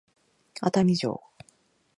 [0.63, 1.15] 熱海城